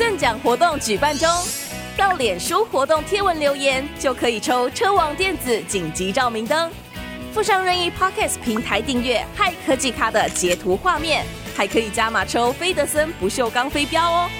[0.00, 1.28] 赠奖活动举办中，
[1.94, 6.70] 到脸书活动贴文留言就可以抽车王电子紧急照明灯，
[7.34, 14.30] 附上任意 Podcast 平台订阅嗨科技咖的截图画面，还可以加码抽菲德森不锈钢飞镖哦。